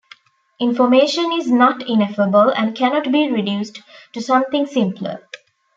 Information 0.59 1.31
is 1.33 1.47
not 1.51 1.87
"ineffable" 1.87 2.49
and 2.49 2.75
cannot 2.75 3.11
be 3.11 3.29
reduced 3.29 3.83
to 4.13 4.19
something 4.19 4.65
simpler. 4.65 5.21